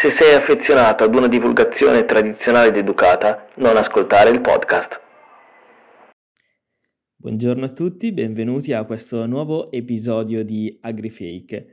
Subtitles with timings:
[0.00, 5.00] Se sei affezionato ad una divulgazione tradizionale ed educata, non ascoltare il podcast.
[7.16, 11.66] Buongiorno a tutti, benvenuti a questo nuovo episodio di AgriFake.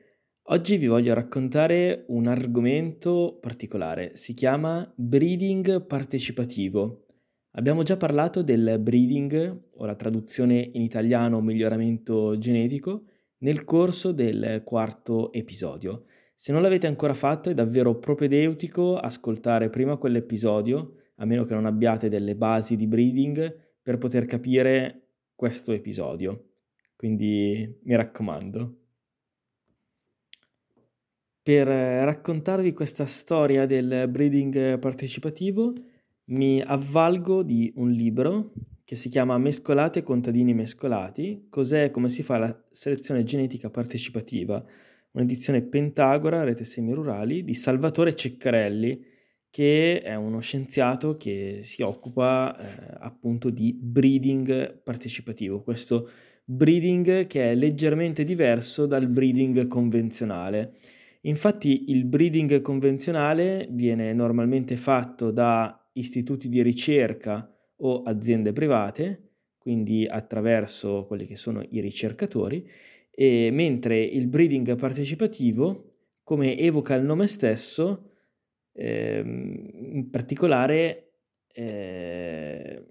[0.46, 7.06] Oggi vi voglio raccontare un argomento particolare, si chiama breeding partecipativo.
[7.52, 13.04] Abbiamo già parlato del breeding, o la traduzione in italiano miglioramento genetico,
[13.42, 16.06] nel corso del quarto episodio.
[16.38, 21.66] Se non l'avete ancora fatto è davvero propedeutico ascoltare prima quell'episodio, a meno che non
[21.66, 26.50] abbiate delle basi di breeding, per poter capire questo episodio.
[26.98, 28.80] Quindi mi raccomando.
[31.42, 35.74] Per raccontarvi questa storia del breeding partecipativo
[36.26, 38.52] mi avvalgo di un libro
[38.84, 44.64] che si chiama Mescolate contadini mescolati, cos'è e come si fa la selezione genetica partecipativa
[45.16, 49.04] un'edizione Pentagora, Rete Semirurali, di Salvatore Ceccarelli,
[49.50, 55.62] che è uno scienziato che si occupa eh, appunto di breeding partecipativo.
[55.62, 56.10] Questo
[56.44, 60.74] breeding che è leggermente diverso dal breeding convenzionale.
[61.22, 69.22] Infatti il breeding convenzionale viene normalmente fatto da istituti di ricerca o aziende private,
[69.58, 72.70] quindi attraverso quelli che sono i ricercatori,
[73.18, 78.12] e mentre il breeding partecipativo, come evoca il nome stesso,
[78.74, 81.14] ehm, in particolare
[81.48, 82.86] eh,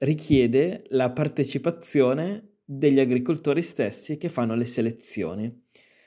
[0.00, 5.64] richiede la partecipazione degli agricoltori stessi che fanno le selezioni.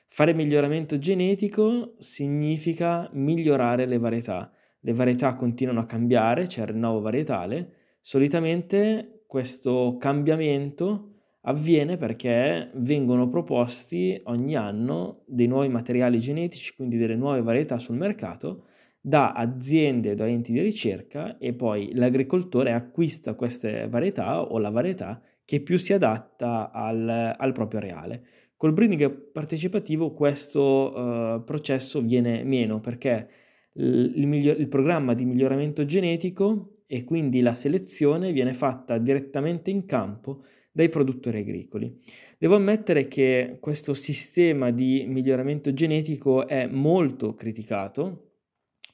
[0.07, 4.51] Fare miglioramento genetico significa migliorare le varietà.
[4.81, 7.97] Le varietà continuano a cambiare, c'è il rinnovo varietale.
[8.01, 11.14] Solitamente questo cambiamento
[11.47, 17.97] avviene perché vengono proposti ogni anno dei nuovi materiali genetici, quindi delle nuove varietà sul
[17.97, 18.65] mercato,
[18.99, 25.21] da aziende da enti di ricerca e poi l'agricoltore acquista queste varietà o la varietà
[25.45, 28.25] che più si adatta al, al proprio areale.
[28.57, 33.29] Col breeding partecipativo questo uh, processo viene meno perché
[33.73, 39.85] il, miglior, il programma di miglioramento genetico e quindi la selezione viene fatta direttamente in
[39.85, 40.43] campo
[40.75, 41.97] dai produttori agricoli.
[42.37, 48.31] Devo ammettere che questo sistema di miglioramento genetico è molto criticato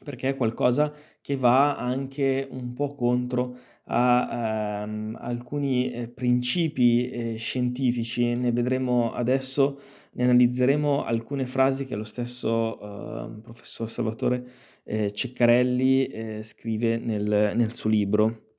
[0.04, 7.36] perché è qualcosa che va anche un po' contro a ehm, alcuni eh, principi eh,
[7.38, 9.80] scientifici, ne vedremo adesso,
[10.14, 14.46] ne analizzeremo alcune frasi che lo stesso eh, professor Salvatore
[14.84, 18.51] eh, Ceccarelli eh, scrive nel, nel suo libro.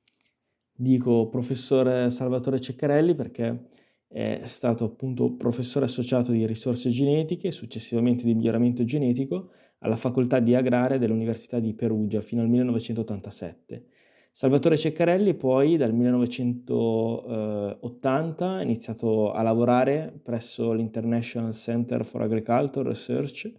[0.83, 3.67] Dico professore Salvatore Ceccarelli perché
[4.05, 10.55] è stato appunto professore associato di risorse genetiche, successivamente di miglioramento genetico alla facoltà di
[10.55, 13.85] agraria dell'Università di Perugia fino al 1987.
[14.33, 23.49] Salvatore Ceccarelli poi dal 1980 ha iniziato a lavorare presso l'International Center for Agricultural Research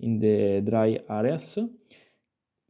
[0.00, 1.66] in the Dry Areas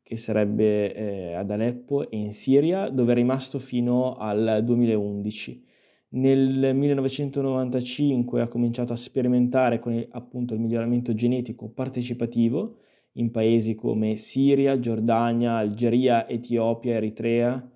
[0.05, 5.65] che sarebbe eh, ad Aleppo e in Siria, dove è rimasto fino al 2011.
[6.11, 12.77] Nel 1995 ha cominciato a sperimentare con il, appunto il miglioramento genetico partecipativo
[13.13, 17.71] in paesi come Siria, Giordania, Algeria, Etiopia, Eritrea,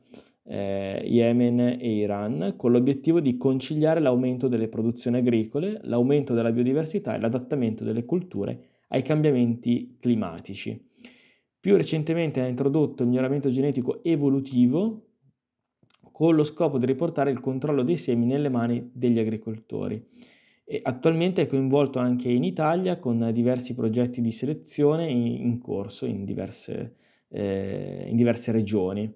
[0.44, 7.14] eh, Yemen e Iran, con l'obiettivo di conciliare l'aumento delle produzioni agricole, l'aumento della biodiversità
[7.14, 10.88] e l'adattamento delle culture ai cambiamenti climatici.
[11.60, 15.05] Più recentemente ha introdotto il miglioramento genetico evolutivo
[16.12, 20.05] con lo scopo di riportare il controllo dei semi nelle mani degli agricoltori.
[20.64, 26.25] E attualmente è coinvolto anche in Italia con diversi progetti di selezione in, corso in
[26.25, 26.94] diverse,
[27.28, 29.12] eh, in diverse regioni.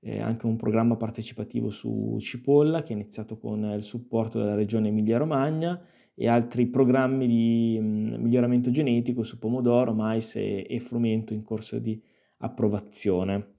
[0.00, 4.88] eh, anche un programma partecipativo su cipolla che è iniziato con il supporto della regione
[4.88, 5.80] Emilia-Romagna
[6.20, 11.78] e altri programmi di mm, miglioramento genetico su pomodoro, mais e, e frumento in corso
[11.78, 12.02] di
[12.38, 13.54] approvazione.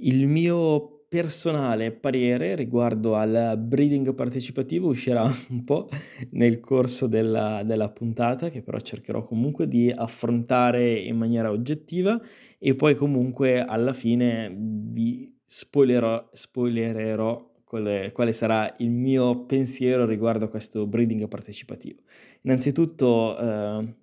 [0.00, 5.88] Il mio personale parere riguardo al breeding partecipativo uscirà un po'
[6.32, 12.20] nel corso della, della, puntata, che però cercherò comunque di affrontare in maniera oggettiva
[12.58, 20.46] e poi comunque alla fine vi spoilerò, spoilererò quale, quale sarà il mio pensiero riguardo
[20.46, 22.00] a questo breeding partecipativo.
[22.42, 23.94] Innanzitutto eh,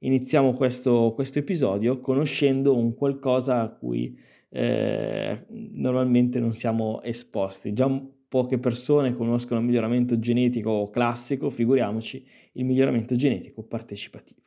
[0.00, 4.16] iniziamo questo, questo episodio conoscendo un qualcosa a cui
[4.50, 7.72] eh, normalmente non siamo esposti.
[7.72, 7.88] Già
[8.28, 14.42] poche persone conoscono il miglioramento genetico classico, figuriamoci il miglioramento genetico partecipativo.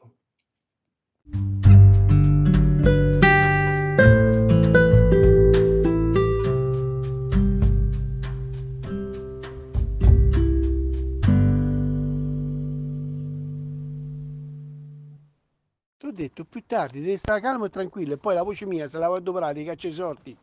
[16.38, 19.08] Detto più tardi devi stare calmo e tranquillo e poi la voce mia se la
[19.08, 20.38] vado a dovrare che c'è soldi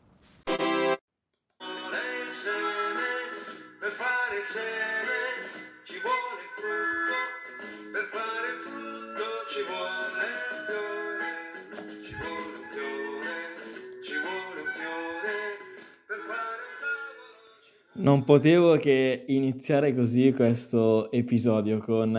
[17.96, 22.12] Non potevo che iniziare così questo episodio con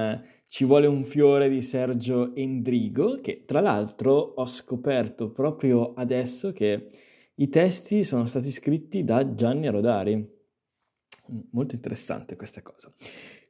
[0.55, 6.87] ci vuole un fiore di Sergio Endrigo, che tra l'altro ho scoperto proprio adesso che
[7.35, 10.25] i testi sono stati scritti da Gianni Rodari.
[11.51, 12.89] Molto interessante questa cosa.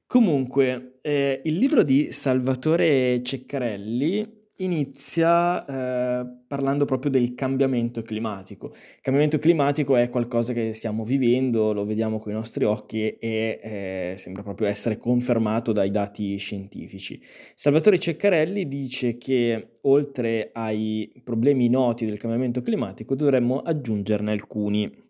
[0.08, 8.68] Comunque, eh, il libro di Salvatore Ceccarelli inizia eh, parlando proprio del cambiamento climatico.
[8.68, 13.60] Il cambiamento climatico è qualcosa che stiamo vivendo, lo vediamo con i nostri occhi e
[13.62, 17.22] eh, sembra proprio essere confermato dai dati scientifici.
[17.54, 25.04] Salvatore Ceccarelli dice che oltre ai problemi noti del cambiamento climatico dovremmo aggiungerne alcuni.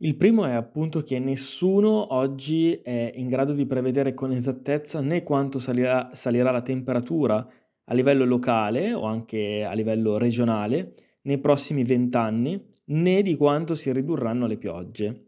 [0.00, 5.24] Il primo è appunto che nessuno oggi è in grado di prevedere con esattezza né
[5.24, 7.44] quanto salirà, salirà la temperatura
[7.90, 13.92] a livello locale o anche a livello regionale nei prossimi vent'anni, né di quanto si
[13.92, 15.24] ridurranno le piogge.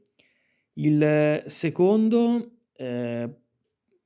[0.75, 3.29] Il secondo eh,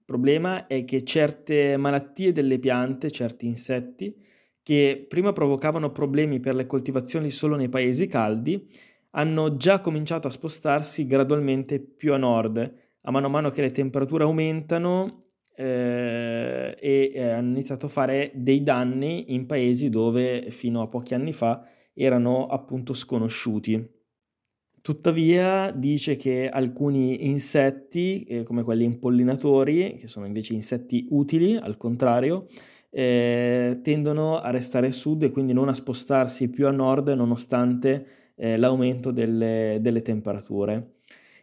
[0.04, 4.22] problema è che certe malattie delle piante, certi insetti,
[4.62, 8.66] che prima provocavano problemi per le coltivazioni solo nei paesi caldi,
[9.10, 12.74] hanno già cominciato a spostarsi gradualmente più a nord.
[13.02, 15.23] A mano a mano che le temperature aumentano,
[15.54, 21.14] eh, e eh, hanno iniziato a fare dei danni in paesi dove fino a pochi
[21.14, 23.92] anni fa erano appunto sconosciuti.
[24.80, 31.78] Tuttavia dice che alcuni insetti, eh, come quelli impollinatori, che sono invece insetti utili, al
[31.78, 32.46] contrario,
[32.90, 38.32] eh, tendono a restare a sud e quindi non a spostarsi più a nord nonostante
[38.36, 40.93] eh, l'aumento delle, delle temperature.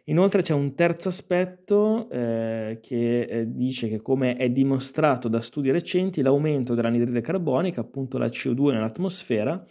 [0.06, 5.70] Inoltre c'è un terzo aspetto eh, che eh, dice che come è dimostrato da studi
[5.70, 9.64] recenti l'aumento dell'anidride carbonica, appunto la CO2 nell'atmosfera,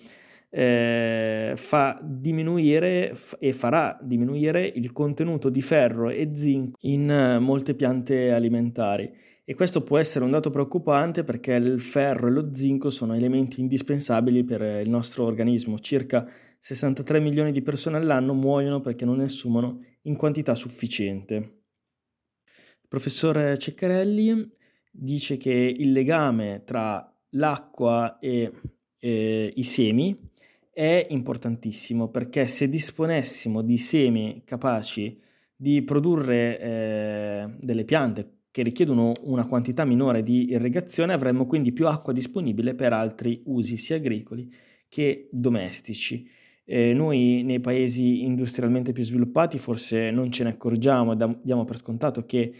[0.50, 7.42] eh, fa diminuire f- e farà diminuire il contenuto di ferro e zinco in uh,
[7.42, 9.14] molte piante alimentari.
[9.44, 13.60] E questo può essere un dato preoccupante perché il ferro e lo zinco sono elementi
[13.60, 15.80] indispensabili per il nostro organismo.
[15.80, 16.30] Circa
[16.60, 21.36] 63 milioni di persone all'anno muoiono perché non ne assumono in quantità sufficiente.
[21.36, 24.48] Il professor Ceccarelli
[24.92, 28.52] dice che il legame tra l'acqua e
[29.00, 30.30] eh, i semi
[30.71, 35.19] è importantissimo perché se disponessimo di semi capaci
[35.56, 41.88] di produrre eh, delle piante che richiedono una quantità minore di irrigazione avremmo quindi più
[41.88, 44.52] acqua disponibile per altri usi sia agricoli
[44.90, 46.30] che domestici.
[46.66, 52.26] Eh, noi nei paesi industrialmente più sviluppati forse non ce ne accorgiamo, diamo per scontato
[52.26, 52.54] che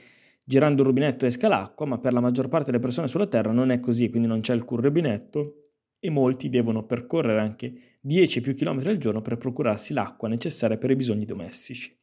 [0.44, 3.70] girando il rubinetto esca l'acqua, ma per la maggior parte delle persone sulla Terra non
[3.70, 5.62] è così, quindi non c'è alcun rubinetto
[6.00, 10.90] e molti devono percorrere anche 10 più chilometri al giorno per procurarsi l'acqua necessaria per
[10.90, 11.96] i bisogni domestici.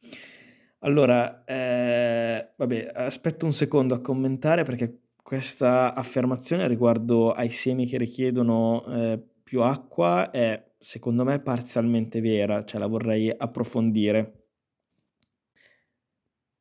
[0.79, 7.97] Allora, eh, vabbè, aspetto un secondo a commentare perché questa affermazione riguardo ai semi che
[7.97, 14.33] richiedono eh, più acqua è secondo me parzialmente vera, cioè la vorrei approfondire.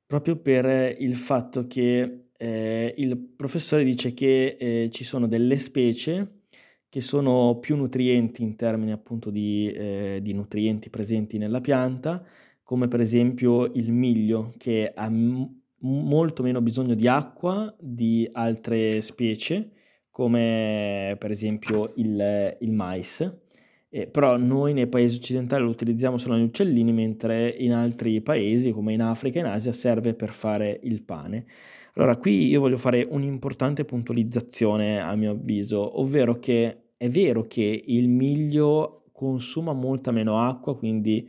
[0.05, 6.39] Proprio per il fatto che eh, il professore dice che eh, ci sono delle specie
[6.89, 12.25] che sono più nutrienti in termini appunto di, eh, di nutrienti presenti nella pianta,
[12.69, 15.49] come per esempio il miglio che ha m-
[15.79, 19.71] molto meno bisogno di acqua di altre specie,
[20.11, 23.27] come per esempio il, il mais.
[23.89, 28.71] Eh, però noi nei paesi occidentali lo utilizziamo solo negli uccellini, mentre in altri paesi,
[28.71, 31.47] come in Africa e in Asia, serve per fare il pane.
[31.95, 37.83] Allora, qui io voglio fare un'importante puntualizzazione a mio avviso, ovvero che è vero che
[37.87, 41.27] il miglio consuma molta meno acqua, quindi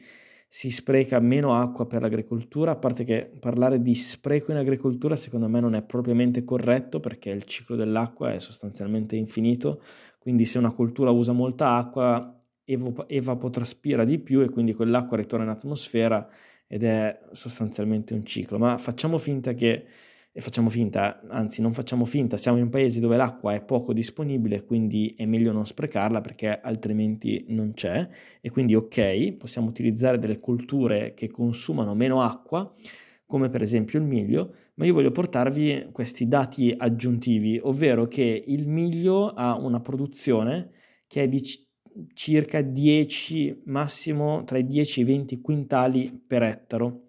[0.51, 5.47] si spreca meno acqua per l'agricoltura, a parte che parlare di spreco in agricoltura secondo
[5.47, 9.79] me non è propriamente corretto perché il ciclo dell'acqua è sostanzialmente infinito,
[10.17, 15.51] quindi se una coltura usa molta acqua evapotraspira di più e quindi quell'acqua ritorna in
[15.51, 16.27] atmosfera
[16.65, 19.85] ed è sostanzialmente un ciclo, ma facciamo finta che
[20.39, 24.63] e facciamo finta, anzi non facciamo finta, siamo in paesi dove l'acqua è poco disponibile,
[24.63, 28.07] quindi è meglio non sprecarla perché altrimenti non c'è
[28.39, 32.73] e quindi ok, possiamo utilizzare delle colture che consumano meno acqua,
[33.25, 38.69] come per esempio il miglio, ma io voglio portarvi questi dati aggiuntivi, ovvero che il
[38.69, 40.71] miglio ha una produzione
[41.05, 41.43] che è di
[42.13, 47.07] circa 10, massimo tra i 10 e i 20 quintali per ettaro.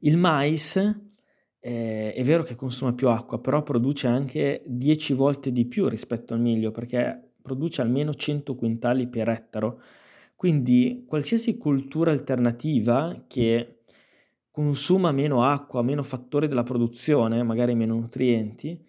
[0.00, 1.08] Il mais
[1.60, 6.34] eh, è vero che consuma più acqua, però produce anche 10 volte di più rispetto
[6.34, 9.80] al miglio, perché produce almeno 100 quintali per ettaro.
[10.36, 13.82] Quindi qualsiasi cultura alternativa che
[14.50, 18.82] consuma meno acqua, meno fattori della produzione, magari meno nutrienti,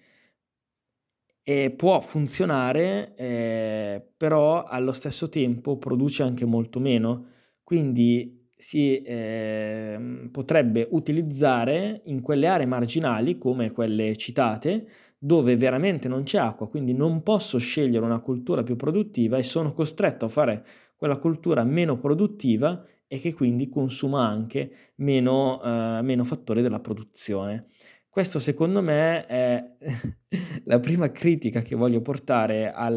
[1.43, 7.25] eh, può funzionare, eh, però allo stesso tempo produce anche molto meno.
[7.63, 14.87] Quindi si eh, potrebbe utilizzare in quelle aree marginali come quelle citate
[15.17, 19.73] dove veramente non c'è acqua, quindi non posso scegliere una cultura più produttiva e sono
[19.73, 20.63] costretto a fare
[20.95, 27.65] quella cultura meno produttiva e che quindi consuma anche meno, eh, meno fattori della produzione.
[28.07, 29.63] Questo secondo me è
[30.65, 32.89] la prima critica che voglio portare a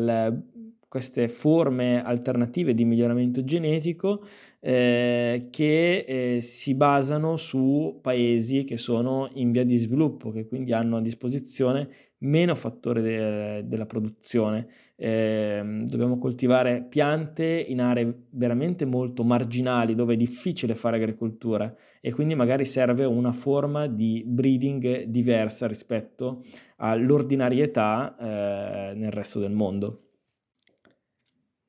[0.95, 4.25] queste forme alternative di miglioramento genetico
[4.67, 10.73] eh, che eh, si basano su paesi che sono in via di sviluppo, che quindi
[10.73, 11.87] hanno a disposizione
[12.21, 14.67] meno fattori de- della produzione.
[14.97, 22.13] Eh, dobbiamo coltivare piante in aree veramente molto marginali dove è difficile fare agricoltura e
[22.15, 26.43] quindi magari serve una forma di breeding diversa rispetto
[26.77, 30.04] all'ordinarietà eh, nel resto del mondo.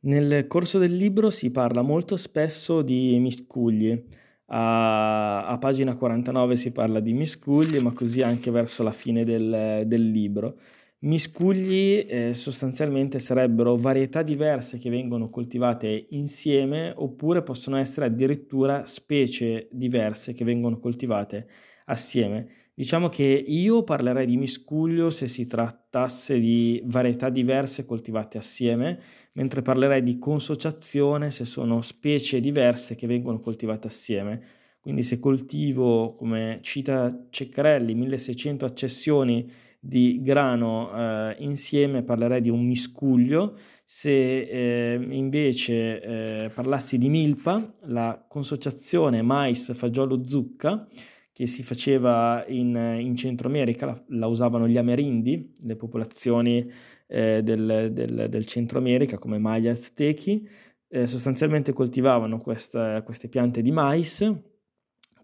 [0.06, 4.04] Nel corso del libro si parla molto spesso di miscugli.
[4.48, 9.84] A, a pagina 49 si parla di miscugli, ma così anche verso la fine del,
[9.88, 10.60] del libro.
[11.00, 19.68] Miscugli eh, sostanzialmente sarebbero varietà diverse che vengono coltivate insieme oppure possono essere addirittura specie
[19.72, 21.48] diverse che vengono coltivate
[21.86, 22.48] assieme.
[22.78, 29.00] Diciamo che io parlerei di miscuglio se si trattasse di varietà diverse coltivate assieme,
[29.36, 34.42] mentre parlerei di consociazione se sono specie diverse che vengono coltivate assieme.
[34.80, 39.50] Quindi se coltivo, come cita Ceccarelli, 1600 accessioni
[39.80, 47.74] di grano eh, insieme parlerei di un miscuglio, se eh, invece eh, parlassi di milpa,
[47.86, 50.88] la consociazione mais, fagiolo, zucca,
[51.32, 56.66] che si faceva in, in Centro America, la, la, usavano gli amerindi, le popolazioni
[57.08, 60.48] eh, del, del, del, Centro America come Maya aztechi,
[60.88, 64.24] eh, sostanzialmente coltivavano questa, queste piante di mais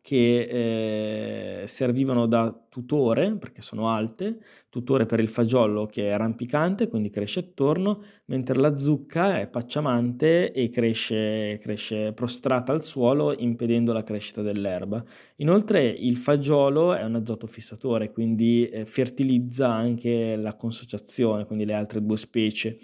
[0.01, 4.39] che eh, servivano da tutore, perché sono alte,
[4.70, 10.51] tutore per il fagiolo che è rampicante, quindi cresce attorno, mentre la zucca è pacciamante
[10.51, 15.03] e cresce, cresce prostrata al suolo impedendo la crescita dell'erba.
[15.38, 21.74] Inoltre il fagiolo è un azoto fissatore, quindi eh, fertilizza anche la consociazione, quindi le
[21.74, 22.77] altre due specie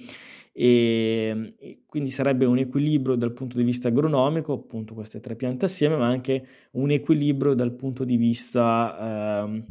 [0.59, 5.65] e, e, quindi sarebbe un equilibrio dal punto di vista agronomico, appunto queste tre piante
[5.65, 9.65] assieme, ma anche un equilibrio dal punto di vista ehm,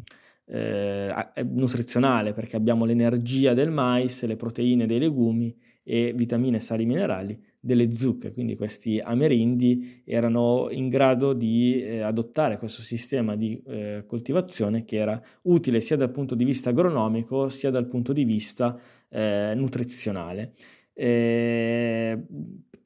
[0.44, 5.52] eh, eh, nutrizionale, perché abbiamo l'energia del mais, le proteine dei legumi
[5.82, 12.58] e vitamine, sali minerali delle zucche, quindi questi amerindi erano in grado di eh, adottare
[12.58, 17.70] questo sistema di eh, coltivazione che era utile sia dal punto di vista agronomico sia
[17.70, 18.78] dal punto di vista
[19.08, 20.54] eh, nutrizionale.
[20.98, 22.18] Eh,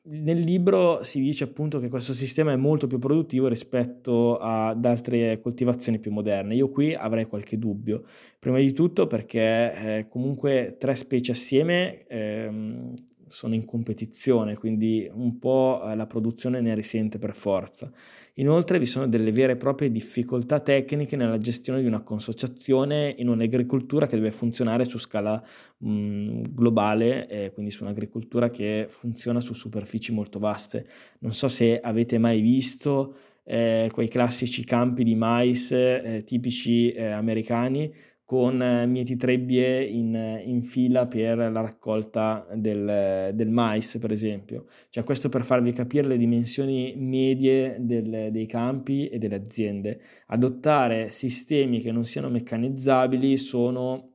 [0.03, 5.41] nel libro si dice appunto che questo sistema è molto più produttivo rispetto ad altre
[5.41, 6.57] coltivazioni più moderne.
[6.57, 8.03] Io qui avrei qualche dubbio,
[8.41, 12.95] prima di tutto perché eh, comunque tre specie assieme ehm,
[13.29, 17.93] sono in competizione, quindi un po' eh, la produzione ne risente per forza.
[18.41, 23.29] Inoltre vi sono delle vere e proprie difficoltà tecniche nella gestione di una consociazione in
[23.29, 25.43] un'agricoltura che deve funzionare su scala
[25.77, 30.87] mh, mm, globale, eh, quindi su un'agricoltura che funziona su superfici molto vaste.
[31.19, 37.11] Non so se avete mai visto eh, quei classici campi di mais eh, tipici eh,
[37.11, 37.93] americani
[38.31, 44.67] con eh, mieti trebbie in, in, fila per la raccolta del, del, mais, per esempio.
[44.89, 50.01] Cioè, questo per farvi capire le dimensioni medie del, dei campi e delle aziende.
[50.29, 54.13] Adottare sistemi che non siano meccanizzabili sono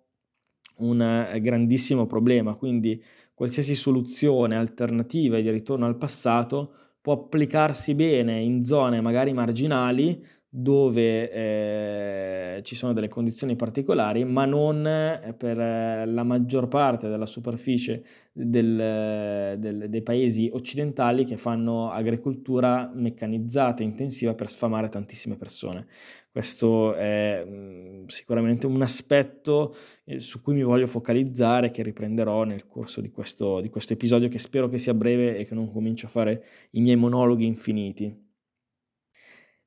[0.78, 3.04] un eh, grandissimo problema, quindi
[3.34, 10.26] qualsiasi soluzione alternativa di ritorno al passato può applicarsi bene in zone magari marginali
[10.58, 17.10] dove eh, ci sono delle condizioni particolari, ma non eh, per eh, la maggior parte
[17.10, 25.36] della superficie del, del, dei paesi occidentali che fanno agricoltura meccanizzata, intensiva per sfamare tantissime
[25.36, 25.88] persone.
[26.32, 32.66] Questo è mh, sicuramente un aspetto eh, su cui mi voglio focalizzare, che riprenderò nel
[32.66, 36.06] corso di questo, di questo episodio, che spero che sia breve e che non cominci
[36.06, 38.24] a fare i miei monologhi infiniti.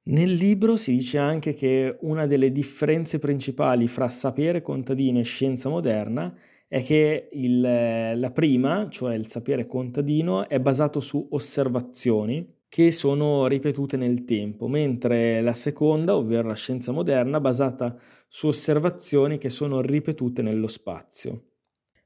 [0.09, 5.69] Nel libro si dice anche che una delle differenze principali fra sapere contadino e scienza
[5.69, 6.35] moderna
[6.67, 13.47] è che il, la prima, cioè il sapere contadino, è basato su osservazioni che sono
[13.49, 17.95] ripetute nel tempo, mentre la seconda, ovvero la scienza moderna, basata
[18.29, 21.43] su osservazioni che sono ripetute nello spazio.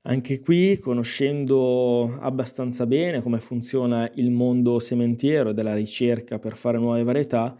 [0.02, 7.04] Anche qui, conoscendo abbastanza bene come funziona il mondo sementiero della ricerca per fare nuove
[7.04, 7.56] varietà,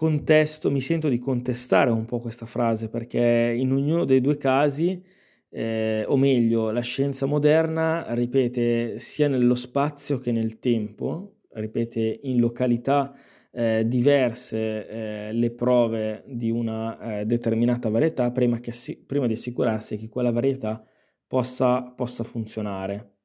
[0.00, 5.04] contesto, mi sento di contestare un po' questa frase perché in ognuno dei due casi,
[5.50, 12.38] eh, o meglio, la scienza moderna ripete sia nello spazio che nel tempo, ripete in
[12.38, 13.14] località
[13.52, 18.72] eh, diverse eh, le prove di una eh, determinata varietà prima, che,
[19.04, 20.82] prima, di assicurarsi che quella varietà
[21.26, 23.16] possa, possa funzionare.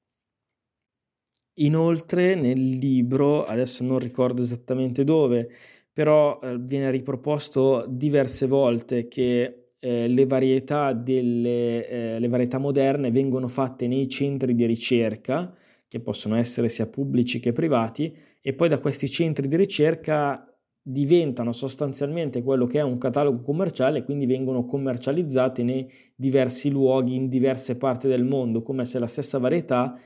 [1.60, 5.50] Inoltre nel libro, adesso non ricordo esattamente dove,
[5.96, 13.12] però eh, viene riproposto diverse volte che eh, le, varietà delle, eh, le varietà moderne
[13.12, 15.56] vengono fatte nei centri di ricerca,
[15.88, 20.46] che possono essere sia pubblici che privati, e poi da questi centri di ricerca
[20.82, 27.30] diventano sostanzialmente quello che è un catalogo commerciale, quindi vengono commercializzate nei diversi luoghi, in
[27.30, 29.98] diverse parti del mondo, come se la stessa varietà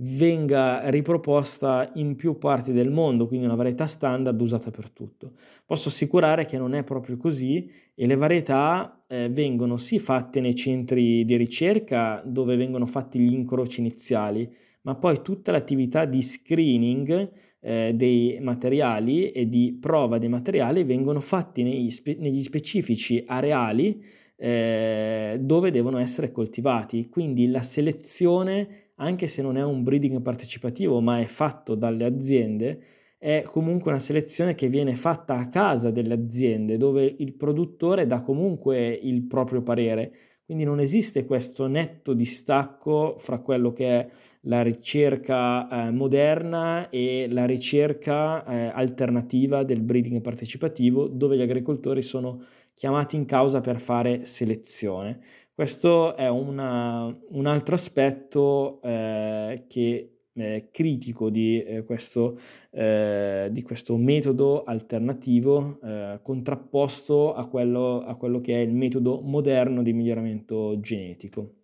[0.00, 5.32] venga riproposta in più parti del mondo, quindi una varietà standard usata per tutto.
[5.64, 10.54] Posso assicurare che non è proprio così e le varietà eh, vengono sì fatte nei
[10.54, 14.48] centri di ricerca dove vengono fatti gli incroci iniziali,
[14.82, 17.30] ma poi tutta l'attività di screening
[17.60, 24.00] eh, dei materiali e di prova dei materiali vengono fatti negli, spe- negli specifici areali
[24.36, 27.08] eh, dove devono essere coltivati.
[27.08, 32.82] Quindi la selezione anche se non è un breeding partecipativo, ma è fatto dalle aziende,
[33.18, 38.22] è comunque una selezione che viene fatta a casa delle aziende, dove il produttore dà
[38.22, 40.12] comunque il proprio parere.
[40.44, 44.08] Quindi non esiste questo netto distacco fra quello che è
[44.42, 52.00] la ricerca eh, moderna e la ricerca eh, alternativa del breeding partecipativo, dove gli agricoltori
[52.00, 55.20] sono chiamati in causa per fare selezione.
[55.58, 62.38] Questo è una, un altro aspetto eh, che è critico di, eh, questo,
[62.70, 69.20] eh, di questo metodo alternativo eh, contrapposto a quello, a quello che è il metodo
[69.20, 71.54] moderno di miglioramento genetico.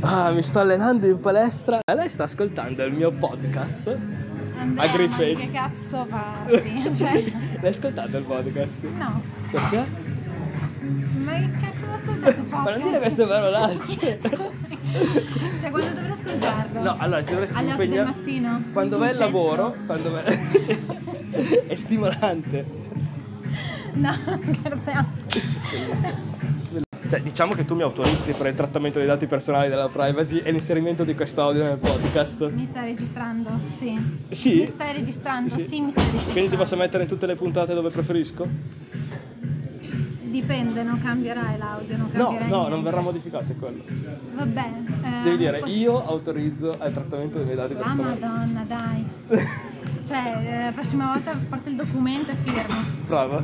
[0.00, 1.78] Ah, mi sto allenando in palestra.
[1.94, 3.96] Lei sta ascoltando il mio podcast.
[4.58, 5.34] Andrea, Agrifake.
[5.34, 6.90] Che cazzo parli?
[6.96, 7.24] Cioè...
[7.60, 8.82] L'hai ascoltato il podcast?
[8.98, 9.22] No.
[9.52, 10.03] Perché?
[11.24, 12.64] Ma che cazzo l'ho ascoltato podcast?
[12.64, 14.18] Ma non dire queste parolacce.
[15.60, 16.82] cioè, quando dovrò ascoltarlo?
[16.82, 18.04] No, allora ti dovresti Alle impegnare.
[18.04, 18.62] del mattino?
[18.72, 20.24] Quando vai al lavoro, quando vai...
[21.66, 22.66] è stimolante.
[23.94, 24.12] No,
[24.60, 25.08] scherziamo.
[27.08, 30.50] Cioè, diciamo che tu mi autorizzi per il trattamento dei dati personali della privacy e
[30.50, 32.50] l'inserimento di questo audio nel podcast.
[32.50, 33.50] Mi stai registrando?
[33.78, 33.96] Sì.
[34.30, 34.60] Sì?
[34.60, 35.48] Mi stai registrando?
[35.50, 36.32] Sì, sì mi stai registrando.
[36.32, 38.48] Quindi ti posso mettere in tutte le puntate dove preferisco?
[40.40, 42.70] Dipende, non cambierai l'audio, non No, cambierai no, niente.
[42.74, 43.84] non verrà modificato quello.
[44.34, 44.64] Vabbè.
[45.04, 48.18] eh, Devi dire, poi- io autorizzo al trattamento dei miei dati Ah, personali.
[48.20, 49.04] madonna, dai.
[50.08, 52.74] cioè, eh, la prossima volta porta il documento e firmo.
[53.06, 53.40] Brava.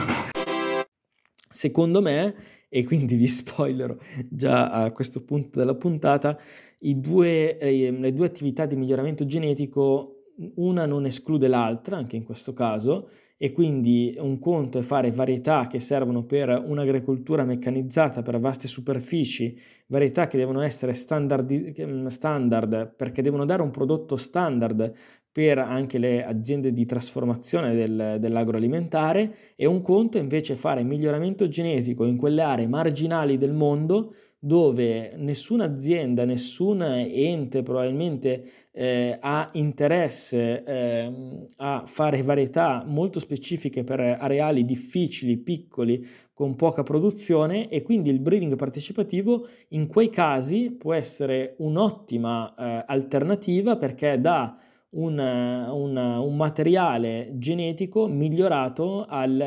[1.48, 2.34] Secondo me
[2.68, 3.94] e quindi vi spoilerò
[4.28, 6.36] già a questo punto della puntata,
[6.80, 10.24] due, eh, le due attività di miglioramento genetico,
[10.56, 13.10] una non esclude l'altra, anche in questo caso,
[13.42, 19.58] e quindi un conto è fare varietà che servono per un'agricoltura meccanizzata per vaste superfici,
[19.86, 24.92] varietà che devono essere standard, standard perché devono dare un prodotto standard
[25.32, 32.04] per anche le aziende di trasformazione del, dell'agroalimentare e un conto invece fare miglioramento genetico
[32.04, 40.64] in quelle aree marginali del mondo dove nessuna azienda, nessun ente probabilmente eh, ha interesse
[40.64, 48.08] eh, a fare varietà molto specifiche per areali difficili, piccoli, con poca produzione e quindi
[48.08, 54.56] il breeding partecipativo in quei casi può essere un'ottima eh, alternativa perché dà
[54.90, 59.40] un, un, un, materiale genetico migliorato al,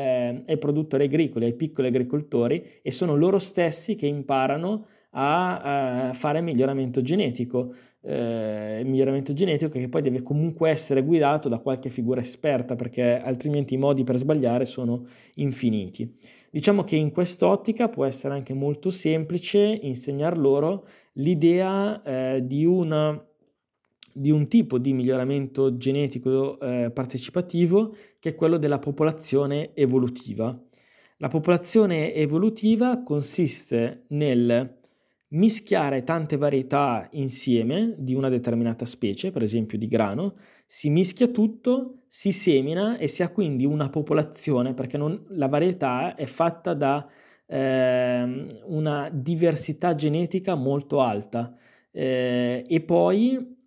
[0.46, 6.40] ai produttori agricoli, ai piccoli agricoltori e sono loro stessi che imparano a, a fare
[6.40, 7.74] miglioramento genetico.
[8.06, 13.74] Eh, miglioramento genetico che poi deve comunque essere guidato da qualche figura esperta perché altrimenti
[13.74, 16.14] i modi per sbagliare sono infiniti.
[16.50, 23.18] Diciamo che in quest'ottica può essere anche molto semplice insegnar loro l'idea eh, di una
[24.16, 30.56] di un tipo di miglioramento genetico eh, partecipativo che è quello della popolazione evolutiva.
[31.18, 34.82] La popolazione evolutiva consiste nel
[35.28, 42.04] mischiare tante varietà insieme di una determinata specie, per esempio di grano, si mischia tutto,
[42.08, 47.08] si semina e si ha quindi una popolazione, perché non, la varietà è fatta da
[47.46, 51.52] eh, una diversità genetica molto alta.
[51.90, 53.63] Eh, e poi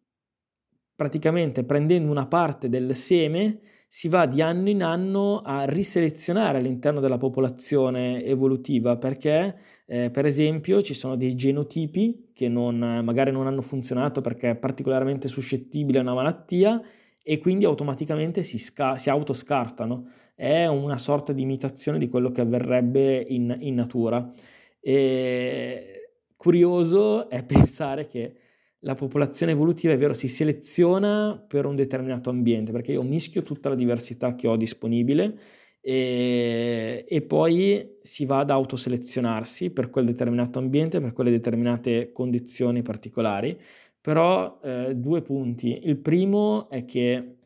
[0.98, 7.00] praticamente prendendo una parte del seme si va di anno in anno a riselezionare all'interno
[7.00, 13.46] della popolazione evolutiva perché eh, per esempio ci sono dei genotipi che non, magari non
[13.48, 16.82] hanno funzionato perché è particolarmente suscettibile a una malattia
[17.24, 20.08] e quindi automaticamente si, sca- si autoscartano.
[20.34, 24.32] È una sorta di imitazione di quello che avverrebbe in, in natura.
[24.80, 28.34] E curioso è pensare che
[28.82, 33.70] la popolazione evolutiva, è vero, si seleziona per un determinato ambiente, perché io mischio tutta
[33.70, 35.38] la diversità che ho disponibile
[35.82, 42.82] e, e poi si va ad autoselezionarsi per quel determinato ambiente, per quelle determinate condizioni
[42.82, 43.60] particolari.
[44.00, 45.80] Però eh, due punti.
[45.84, 47.38] Il primo è che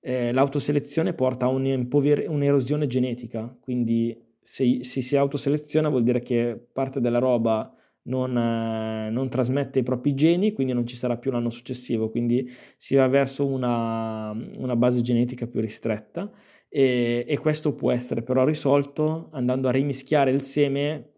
[0.00, 7.00] eh, l'autoselezione porta a un'erosione genetica, quindi se, se si autoseleziona vuol dire che parte
[7.00, 7.72] della roba
[8.08, 12.50] non, eh, non, trasmette i propri geni, quindi non ci sarà più l'anno successivo, quindi
[12.76, 16.30] si va verso una, una base genetica più ristretta
[16.68, 21.12] e, e, questo può essere però risolto andando a rimischiare il seme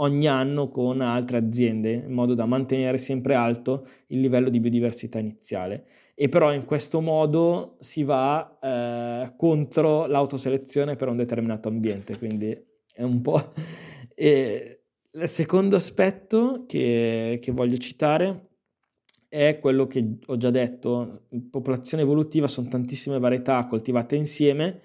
[0.00, 5.18] ogni anno con altre aziende in modo da mantenere sempre alto il livello di biodiversità
[5.18, 5.86] iniziale.
[6.14, 12.56] E però in questo modo si va eh, contro l'autoselezione per un determinato ambiente quindi
[12.92, 13.52] è un po'
[14.14, 14.77] e,
[15.22, 18.46] il secondo aspetto che, che voglio citare
[19.28, 24.80] è quello che ho già detto, popolazione evolutiva sono tantissime varietà coltivate insieme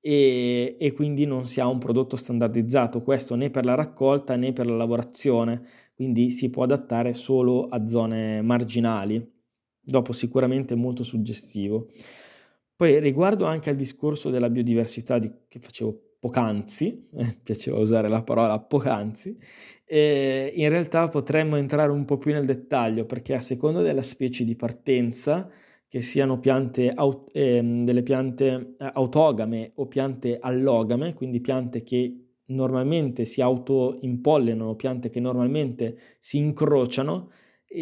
[0.00, 4.52] e, e, quindi non si ha un prodotto standardizzato, questo né per la raccolta né
[4.52, 5.62] per la lavorazione,
[5.94, 9.24] quindi si può adattare solo a zone marginali,
[9.80, 11.90] dopo sicuramente molto suggestivo.
[12.74, 18.22] Poi riguardo anche al discorso della biodiversità di, che facevo poc'anzi, eh, piaceva usare la
[18.22, 19.36] parola poc'anzi,
[19.84, 24.44] e in realtà potremmo entrare un po' più nel dettaglio perché a seconda della specie
[24.44, 25.50] di partenza,
[25.88, 26.94] che siano piante,
[27.32, 35.10] eh, delle piante eh, autogame o piante allogame, quindi piante che normalmente si autoimpollenano, piante
[35.10, 37.30] che normalmente si incrociano,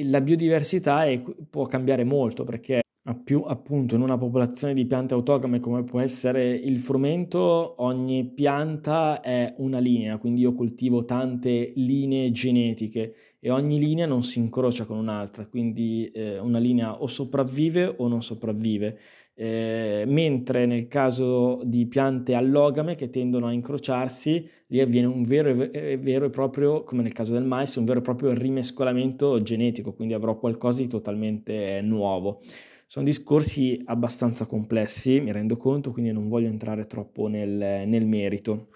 [0.04, 2.80] la biodiversità è, può cambiare molto perché
[3.24, 9.20] più appunto in una popolazione di piante autogame come può essere il frumento, ogni pianta
[9.20, 14.84] è una linea, quindi io coltivo tante linee genetiche e ogni linea non si incrocia
[14.84, 18.98] con un'altra, quindi eh, una linea o sopravvive o non sopravvive.
[19.34, 25.48] Eh, mentre nel caso di piante allogame che tendono a incrociarsi, lì avviene un vero
[25.48, 29.94] e, vero e proprio, come nel caso del mais, un vero e proprio rimescolamento genetico,
[29.94, 32.40] quindi avrò qualcosa di totalmente nuovo.
[32.90, 38.66] Sono discorsi abbastanza complessi, mi rendo conto, quindi non voglio entrare troppo nel, nel merito.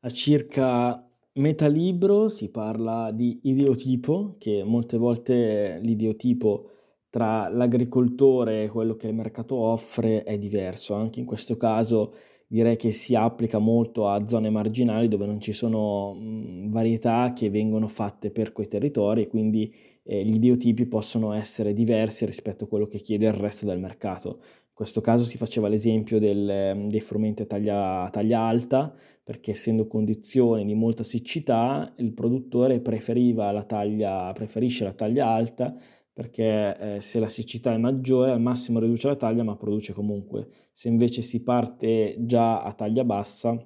[0.00, 6.72] A circa metà libro si parla di ideotipo, che molte volte l'ideotipo
[7.08, 10.92] tra l'agricoltore e quello che il mercato offre è diverso.
[10.92, 12.12] Anche in questo caso
[12.46, 16.18] direi che si applica molto a zone marginali dove non ci sono
[16.66, 22.64] varietà che vengono fatte per quei territori quindi eh, gli ideotipi possono essere diversi rispetto
[22.64, 24.38] a quello che chiede il resto del mercato.
[24.40, 29.52] In questo caso si faceva l'esempio del, dei frumenti a taglia, a taglia alta, perché
[29.52, 35.76] essendo condizioni di molta siccità, il produttore la taglia, preferisce la taglia alta
[36.14, 40.48] perché eh, se la siccità è maggiore al massimo riduce la taglia ma produce comunque.
[40.72, 43.58] Se invece si parte già a taglia bassa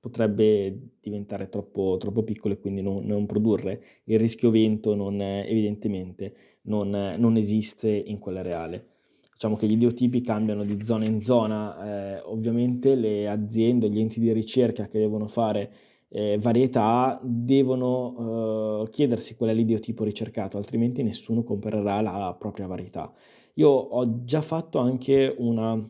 [0.00, 3.82] potrebbe diventare troppo, troppo piccolo e quindi non, non, produrre.
[4.04, 8.86] Il rischio vento non, evidentemente non, non, esiste in quella reale.
[9.32, 14.20] Diciamo che gli ideotipi cambiano di zona in zona, eh, ovviamente le aziende, gli enti
[14.20, 15.70] di ricerca che devono fare
[16.12, 23.12] eh, varietà devono eh, chiedersi qual è l'idiotipo ricercato, altrimenti nessuno comprerà la propria varietà.
[23.54, 25.80] Io ho già fatto anche una,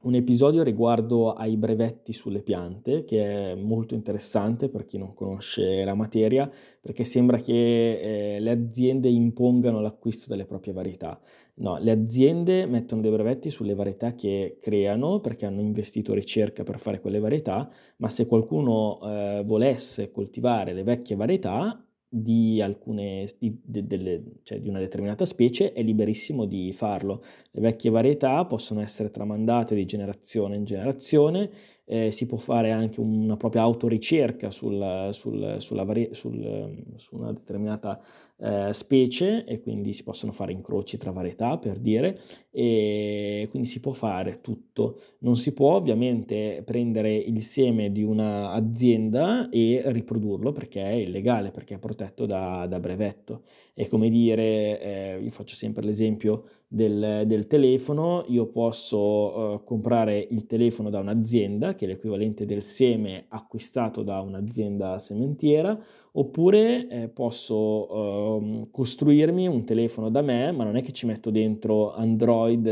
[0.00, 5.84] un episodio riguardo ai brevetti sulle piante, che è molto interessante per chi non conosce
[5.84, 6.48] la materia,
[6.80, 11.20] perché sembra che eh, le aziende impongano l'acquisto delle proprie varietà.
[11.54, 16.78] No, le aziende mettono dei brevetti sulle varietà che creano perché hanno investito ricerca per
[16.78, 23.60] fare quelle varietà, ma se qualcuno eh, volesse coltivare le vecchie varietà di, alcune, di,
[23.62, 27.22] de, delle, cioè di una determinata specie è liberissimo di farlo.
[27.50, 31.50] Le vecchie varietà possono essere tramandate di generazione in generazione
[31.90, 37.98] eh, si può fare anche una propria autoricerca sul, sul, sulla sul, su una determinata
[38.40, 42.20] eh, specie e quindi si possono fare incroci tra varietà per dire
[42.50, 45.00] e quindi si può fare tutto.
[45.20, 51.76] Non si può ovviamente prendere il seme di un'azienda e riprodurlo perché è illegale, perché
[51.76, 53.44] è protetto da, da brevetto.
[53.72, 60.26] È come dire, eh, io faccio sempre l'esempio del, del telefono, io posso uh, comprare
[60.30, 65.78] il telefono da un'azienda, che è l'equivalente del seme acquistato da un'azienda sementiera,
[66.12, 71.30] oppure eh, posso uh, costruirmi un telefono da me, ma non è che ci metto
[71.30, 72.66] dentro Android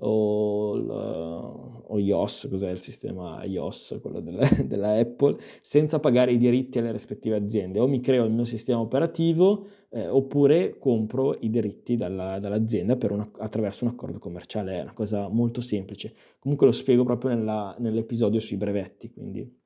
[0.00, 0.78] o,
[1.86, 6.92] o, iOS, cos'è il sistema iOS, quello della, della, Apple, senza pagare i diritti alle
[6.92, 7.80] rispettive aziende.
[7.80, 13.30] O mi creo il mio sistema operativo eh, oppure compro i diritti dalla, dall'azienda una,
[13.38, 14.78] attraverso un accordo commerciale.
[14.78, 16.14] È una cosa molto semplice.
[16.38, 19.58] Comunque lo spiego proprio nella, nell'episodio sui brevetti, quindi...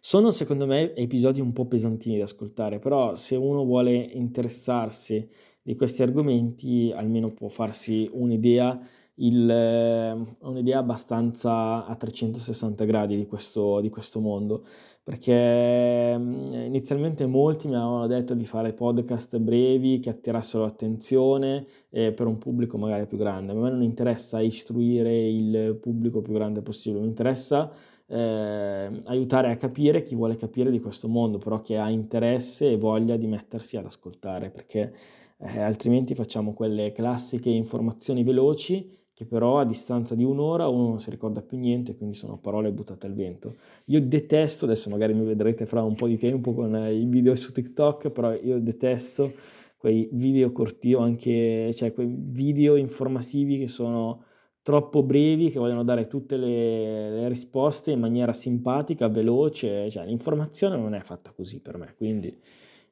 [0.00, 5.26] Sono secondo me episodi un po' pesantini da ascoltare, però se uno vuole interessarsi
[5.62, 8.78] di questi argomenti almeno può farsi un'idea
[9.16, 14.64] il, ehm, un'idea abbastanza a 360 gradi di questo, di questo mondo,
[15.02, 22.12] perché mm, inizialmente molti mi avevano detto di fare podcast brevi che attirassero l'attenzione eh,
[22.12, 23.52] per un pubblico magari più grande.
[23.52, 27.70] A me non interessa istruire il pubblico più grande possibile, mi interessa
[28.06, 32.76] eh, aiutare a capire chi vuole capire di questo mondo, però che ha interesse e
[32.76, 34.92] voglia di mettersi ad ascoltare, perché
[35.38, 41.00] eh, altrimenti facciamo quelle classiche informazioni veloci che però a distanza di un'ora uno non
[41.00, 43.54] si ricorda più niente, quindi sono parole buttate al vento.
[43.86, 47.36] Io detesto, adesso magari mi vedrete fra un po' di tempo con eh, i video
[47.36, 49.32] su TikTok, però io detesto
[49.76, 54.24] quei video corti o anche, cioè quei video informativi che sono
[54.62, 60.76] troppo brevi, che vogliono dare tutte le, le risposte in maniera simpatica, veloce, cioè l'informazione
[60.76, 62.34] non è fatta così per me, quindi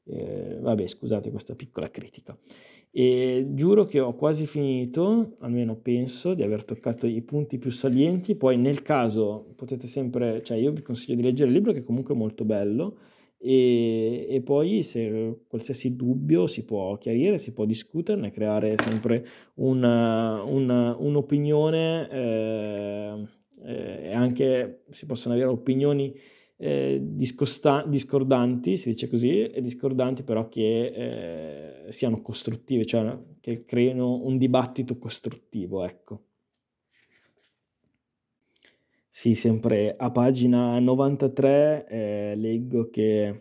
[0.04, 2.36] eh, vabbè scusate questa piccola critica.
[2.90, 8.34] E giuro che ho quasi finito, almeno penso, di aver toccato i punti più salienti.
[8.34, 11.84] Poi nel caso potete sempre, cioè io vi consiglio di leggere il libro che è
[11.84, 12.98] comunque molto bello
[13.44, 20.42] e, e poi se qualsiasi dubbio si può chiarire, si può discuterne, creare sempre una,
[20.44, 23.26] una, un'opinione eh,
[23.64, 26.14] eh, anche si possono avere opinioni
[26.56, 33.64] eh, discosta- discordanti, si dice così, e discordanti però che eh, siano costruttive, cioè che
[33.64, 36.22] creino un dibattito costruttivo, ecco.
[39.08, 43.40] Sì, sempre a pagina 93 eh, leggo che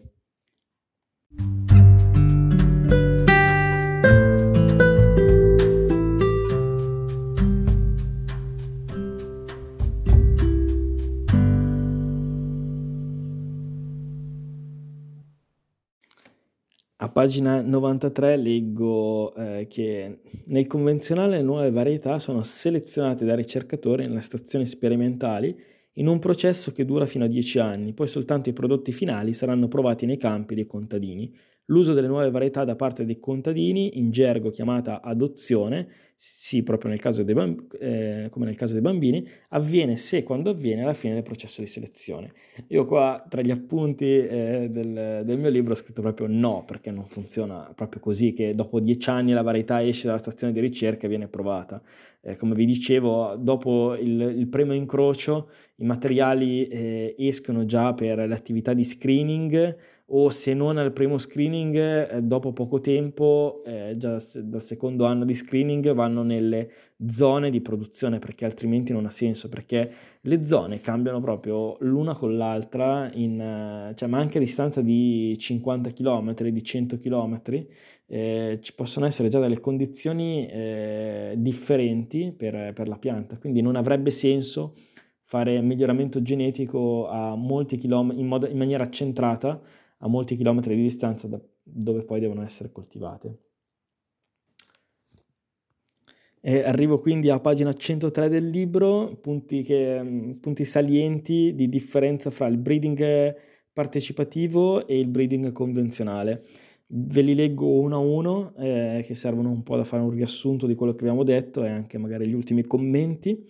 [17.12, 24.22] pagina 93 leggo eh, che nel convenzionale le nuove varietà sono selezionate dai ricercatori nelle
[24.22, 25.56] stazioni sperimentali
[25.96, 29.68] in un processo che dura fino a 10 anni, poi soltanto i prodotti finali saranno
[29.68, 31.34] provati nei campi dei contadini.
[31.72, 37.00] L'uso delle nuove varietà da parte dei contadini, in gergo chiamata adozione, sì, proprio nel
[37.00, 41.14] caso dei bamb- eh, come nel caso dei bambini, avviene se quando avviene alla fine
[41.14, 42.34] del processo di selezione.
[42.68, 46.92] Io qua tra gli appunti eh, del, del, mio libro ho scritto proprio no, perché
[46.92, 51.06] non funziona proprio così, che dopo dieci anni la varietà esce dalla stazione di ricerca
[51.06, 51.82] e viene provata.
[52.22, 58.20] Eh, come vi dicevo, dopo il, il primo incrocio i materiali eh, escono già per
[58.20, 59.76] le attività di screening
[60.14, 65.24] o se non al primo screening, eh, dopo poco tempo, eh, già dal secondo anno
[65.24, 66.70] di screening, vanno nelle
[67.08, 72.36] zone di produzione perché altrimenti non ha senso, perché le zone cambiano proprio l'una con
[72.36, 77.42] l'altra, in, eh, cioè, ma anche a distanza di 50 km, di 100 km,
[78.08, 83.78] eh, ci possono essere già delle condizioni eh, differenti per, per la pianta, quindi non
[83.78, 84.74] avrebbe senso
[85.24, 89.62] fare miglioramento genetico a molti chilometri in, in maniera centrata
[90.04, 93.38] a molti chilometri di distanza da dove poi devono essere coltivate.
[96.44, 102.48] E arrivo quindi alla pagina 103 del libro, punti, che, punti salienti di differenza fra
[102.48, 103.36] il breeding
[103.72, 106.44] partecipativo e il breeding convenzionale.
[106.88, 110.66] Ve li leggo uno a uno, eh, che servono un po' da fare un riassunto
[110.66, 113.46] di quello che abbiamo detto e anche magari gli ultimi commenti.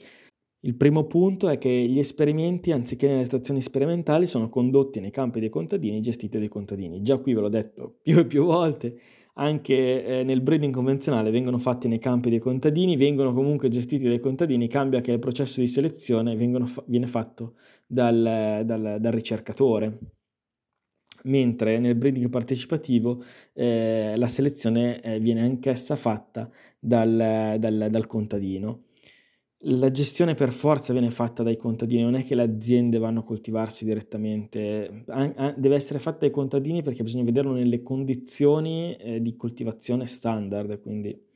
[0.63, 5.39] Il primo punto è che gli esperimenti, anziché nelle stazioni sperimentali, sono condotti nei campi
[5.39, 7.01] dei contadini, gestiti dai contadini.
[7.01, 8.95] Già qui ve l'ho detto più e più volte,
[9.35, 14.19] anche eh, nel breeding convenzionale vengono fatti nei campi dei contadini, vengono comunque gestiti dai
[14.19, 17.55] contadini, cambia che il processo di selezione fa- viene fatto
[17.87, 19.97] dal, dal, dal, ricercatore.
[21.23, 26.47] Mentre nel breeding partecipativo eh, la selezione eh, viene anch'essa fatta
[26.79, 28.89] dal, dal contadino
[29.65, 33.23] la gestione per forza viene fatta dai contadini, non è che le aziende vanno a
[33.23, 35.03] coltivarsi direttamente,
[35.57, 40.79] deve essere fatta dai contadini perché bisogna vederlo nelle condizioni eh, di coltivazione standard.
[40.81, 41.29] Quindi.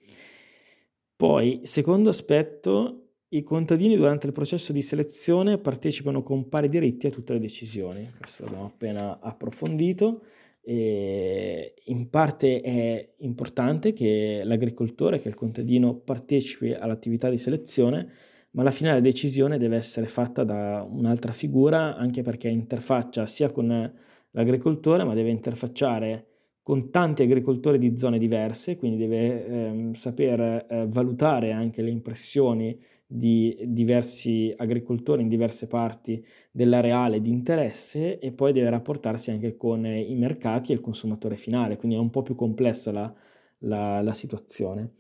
[1.16, 7.12] Poi, secondo aspetto, i contadini durante il processo di selezione partecipano con pari diritti a
[7.12, 10.22] tutte le decisioni, questo l'abbiamo appena approfondito.
[10.68, 18.12] E in parte è importante che l'agricoltore, che il contadino partecipi all'attività di selezione,
[18.52, 23.94] ma la finale decisione deve essere fatta da un'altra figura, anche perché interfaccia sia con
[24.32, 26.28] l'agricoltore, ma deve interfacciare
[26.64, 32.76] con tanti agricoltori di zone diverse, quindi deve ehm, saper eh, valutare anche le impressioni
[33.16, 39.86] di diversi agricoltori in diverse parti dell'areale di interesse e poi deve rapportarsi anche con
[39.86, 43.14] i mercati e il consumatore finale, quindi è un po' più complessa la,
[43.60, 44.92] la, la situazione.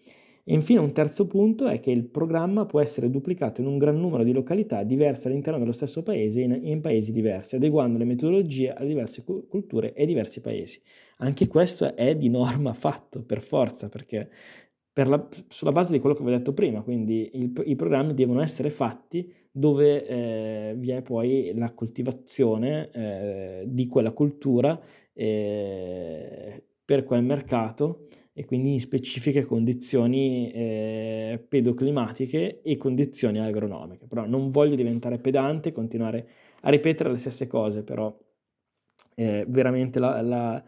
[0.48, 4.00] E infine un terzo punto è che il programma può essere duplicato in un gran
[4.00, 8.72] numero di località diverse all'interno dello stesso paese in, in paesi diversi, adeguando le metodologie
[8.72, 10.80] alle diverse culture e diversi paesi.
[11.18, 14.30] Anche questo è di norma fatto per forza, perché
[15.04, 18.42] la, sulla base di quello che vi ho detto prima, quindi il, i programmi devono
[18.42, 24.80] essere fatti dove eh, vi è poi la coltivazione eh, di quella cultura
[25.14, 34.08] eh, per quel mercato e quindi in specifiche condizioni eh, pedoclimatiche e condizioni agronomiche.
[34.08, 36.28] Però non voglio diventare pedante e continuare
[36.62, 38.14] a ripetere le stesse cose, però
[39.16, 40.64] eh, veramente la, la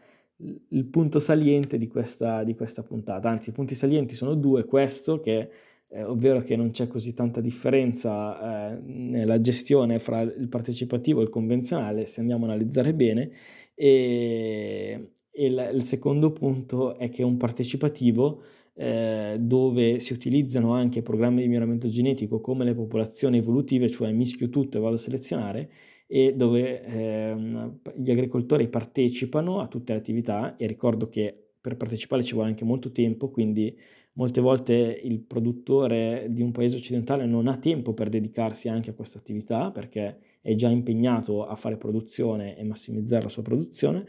[0.69, 3.30] il punto saliente di questa, di questa, puntata.
[3.30, 5.50] Anzi, i punti salienti sono due, questo che
[5.89, 11.23] eh, ovvero che non c'è così tanta differenza eh, nella gestione fra il partecipativo e
[11.23, 13.32] il convenzionale, se andiamo a analizzare bene,
[13.73, 21.02] e, e il, il, secondo punto è che un partecipativo eh, dove si utilizzano anche
[21.02, 25.69] programmi di miglioramento genetico come le popolazioni evolutive, cioè mischio tutto e vado a selezionare,
[26.08, 32.24] e dove ehm, gli agricoltori partecipano a tutte le attività e ricordo che per partecipare
[32.24, 33.78] ci vuole anche molto tempo, quindi
[34.13, 38.93] molte volte il produttore di un paese occidentale non ha tempo per dedicarsi anche a
[38.93, 44.06] questa attività perché è già impegnato a fare produzione e massimizzare la sua produzione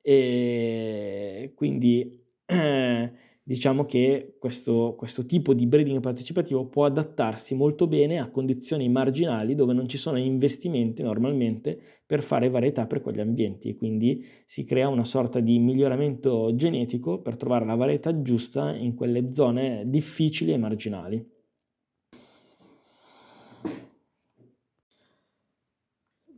[0.00, 3.12] e quindi eh,
[3.44, 9.54] diciamo che questo, questo, tipo di breeding partecipativo può adattarsi molto bene a condizioni marginali
[9.54, 14.64] dove non ci sono investimenti normalmente per fare varietà per quegli ambienti e quindi si
[14.64, 20.52] crea una sorta di miglioramento genetico per trovare la varietà giusta in quelle zone difficili
[20.52, 21.30] e marginali.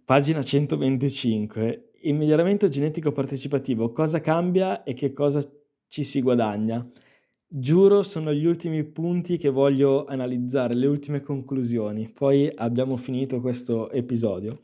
[0.05, 1.93] Pagina 125.
[2.03, 5.41] Il miglioramento genetico partecipativo cosa cambia e che cosa
[5.89, 6.87] ci si guadagna.
[7.57, 13.92] Giuro sono gli ultimi punti che voglio analizzare, le ultime conclusioni, poi abbiamo finito questo
[13.92, 14.59] episodio.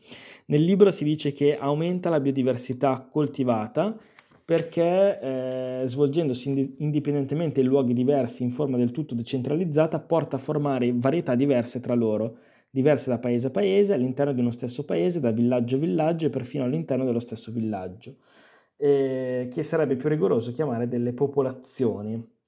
[0.46, 3.96] Nel libro si dice che aumenta la biodiversità coltivata
[4.44, 10.92] perché eh, svolgendosi indipendentemente in luoghi diversi in forma del tutto decentralizzata porta a formare
[10.92, 12.38] varietà diverse tra loro,
[12.70, 16.30] diverse da paese a paese, all'interno di uno stesso paese, da villaggio a villaggio e
[16.30, 18.16] perfino all'interno dello stesso villaggio,
[18.76, 22.38] eh, che sarebbe più rigoroso chiamare delle popolazioni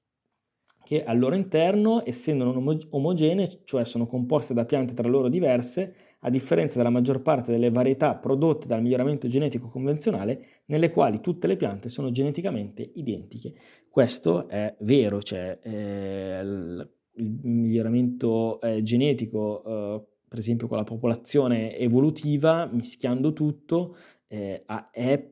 [0.92, 5.30] che al loro interno, essendo non omo- omogenee, cioè sono composte da piante tra loro
[5.30, 11.22] diverse, a differenza della maggior parte delle varietà prodotte dal miglioramento genetico convenzionale, nelle quali
[11.22, 13.54] tutte le piante sono geneticamente identiche.
[13.88, 21.74] Questo è vero, cioè eh, il, miglioramento eh, genetico, eh, per esempio con la popolazione
[21.78, 23.96] evolutiva, mischiando tutto,
[24.28, 25.30] eh, è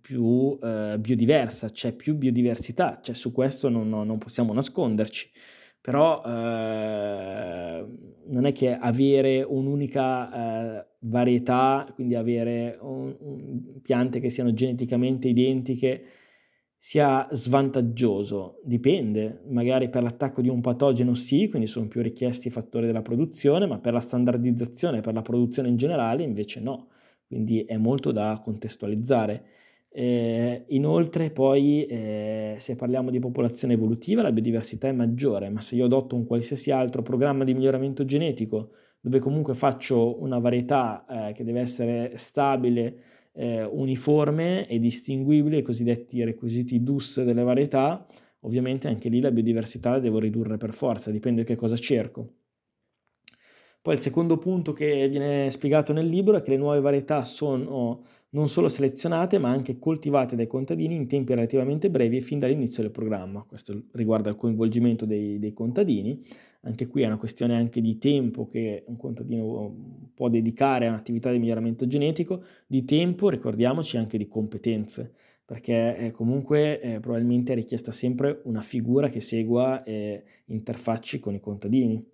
[0.00, 5.30] più eh, biodiversa, c'è più biodiversità, cioè su questo non, non possiamo nasconderci,
[5.80, 7.86] però eh,
[8.26, 15.28] non è che avere un'unica eh, varietà, quindi avere un, un, piante che siano geneticamente
[15.28, 16.04] identiche,
[16.76, 22.50] sia svantaggioso, dipende, magari per l'attacco di un patogeno sì, quindi sono più richiesti i
[22.50, 26.88] fattori della produzione, ma per la standardizzazione, per la produzione in generale invece no,
[27.32, 29.44] quindi è molto da contestualizzare.
[29.88, 35.76] Eh, inoltre poi eh, se parliamo di popolazione evolutiva la biodiversità è maggiore, ma se
[35.76, 41.32] io adotto un qualsiasi altro programma di miglioramento genetico dove comunque faccio una varietà eh,
[41.32, 42.98] che deve essere stabile,
[43.32, 48.06] eh, uniforme e distinguibile, i cosiddetti requisiti DUS delle varietà,
[48.40, 52.41] ovviamente anche lì la biodiversità la devo ridurre per forza, dipende che cosa cerco.
[53.82, 58.00] Poi il secondo punto che viene spiegato nel libro è che le nuove varietà sono
[58.30, 62.92] non solo selezionate ma anche coltivate dai contadini in tempi relativamente brevi fin dall'inizio del
[62.92, 63.42] programma.
[63.42, 66.16] Questo riguarda il coinvolgimento dei, dei contadini.
[66.60, 71.32] Anche qui è una questione anche di tempo che un contadino può dedicare a un'attività
[71.32, 75.12] di miglioramento genetico, di tempo, ricordiamoci anche di competenze
[75.44, 81.34] perché eh, comunque eh, probabilmente è richiesta sempre una figura che segua eh, interfacci con
[81.34, 82.11] i contadini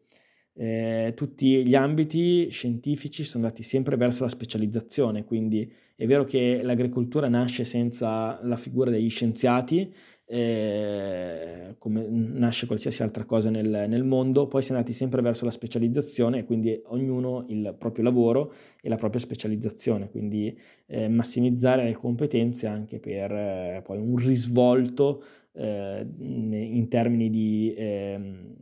[0.61, 6.61] eh, tutti gli ambiti scientifici sono andati sempre verso la specializzazione, quindi è vero che
[6.63, 9.93] l'agricoltura nasce senza la figura degli scienziati,
[10.31, 15.47] eh, come nasce qualsiasi altra cosa nel, nel, mondo, poi si è andati sempre verso
[15.47, 18.53] la specializzazione e quindi ognuno il proprio lavoro
[18.83, 20.57] e la propria specializzazione, quindi
[20.87, 25.23] eh, massimizzare le competenze anche per eh, poi un risvolto
[25.53, 28.21] eh, in termini di, eh,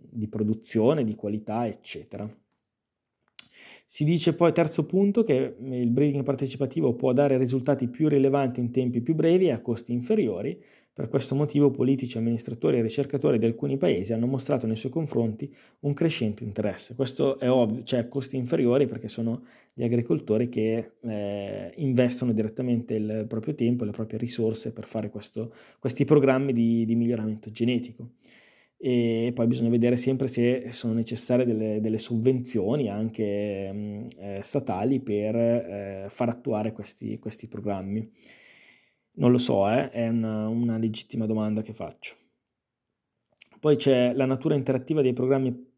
[0.08, 2.30] di produzione, di qualità, eccetera.
[3.88, 8.72] Si dice poi, terzo punto, che il breeding partecipativo può dare risultati più rilevanti in
[8.72, 10.60] tempi più brevi e a costi inferiori.
[10.96, 15.54] Per questo motivo politici, amministratori e ricercatori di alcuni paesi hanno mostrato nei suoi confronti
[15.80, 16.94] un crescente interesse.
[16.94, 19.44] Questo è ovvio, cioè costi inferiori perché sono
[19.74, 25.10] gli agricoltori che eh, investono direttamente il proprio tempo e le proprie risorse per fare
[25.10, 28.12] questo, questi programmi di, di miglioramento genetico
[28.78, 35.00] e poi bisogna vedere sempre se sono necessarie delle, delle sovvenzioni anche mh, eh, statali
[35.00, 38.02] per eh, far attuare questi, questi, programmi.
[39.18, 42.14] Non lo so, eh, è una, una legittima domanda che faccio.
[43.58, 45.74] Poi c'è la natura interattiva dei programmi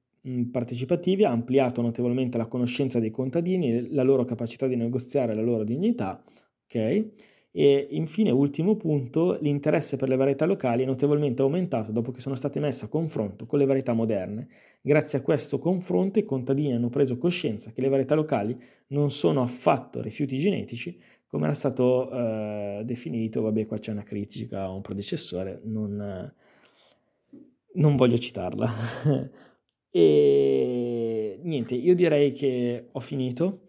[0.51, 5.65] partecipativi, ha ampliato notevolmente la conoscenza dei contadini, la loro capacità di negoziare la loro
[5.65, 6.23] dignità,
[6.65, 7.07] ok?
[7.51, 12.35] E infine, ultimo punto, l'interesse per le varietà locali è notevolmente aumentato dopo che sono
[12.35, 14.49] state messe a confronto con le varietà moderne.
[14.81, 18.57] Grazie a questo confronto i contadini hanno preso coscienza che le varietà locali
[18.89, 24.63] non sono affatto rifiuti genetici, come era stato eh, definito, vabbè qua c'è una critica
[24.63, 26.33] a un predecessore, non,
[27.75, 28.73] non voglio citarla.
[29.91, 33.63] e niente, io direi che ho finito.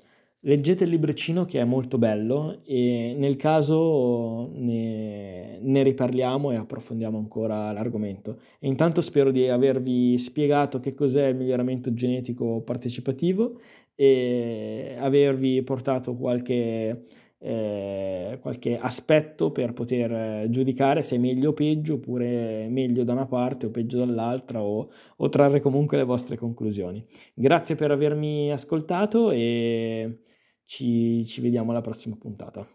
[0.44, 7.18] Leggete il libricino che è molto bello e nel caso ne, ne, riparliamo e approfondiamo
[7.18, 8.40] ancora l'argomento.
[8.60, 13.60] E intanto spero di avervi spiegato che cos'è il miglioramento genetico partecipativo
[13.96, 17.04] e avervi portato qualche,
[17.42, 23.26] eh, qualche aspetto per poter giudicare se è meglio o peggio oppure meglio da una
[23.26, 27.04] parte o peggio dall'altra o, o trarre comunque le vostre conclusioni.
[27.34, 30.20] Grazie per avermi ascoltato e
[30.66, 32.68] ci, ci vediamo alla prossima puntata.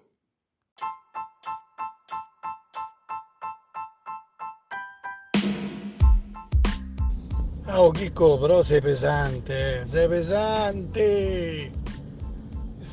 [7.76, 11.83] Oh Chicco, però sei pesante, sei pesante.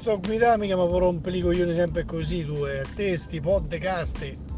[0.02, 2.82] Sto a guidare mica mi farò un pelicoglione sempre così, tu, eh.
[2.96, 4.51] Te sti podcast